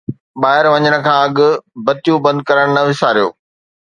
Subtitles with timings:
[0.41, 1.37] ٻاهر وڃڻ کان اڳ
[1.85, 3.27] بتيون بند ڪرڻ نه وساريو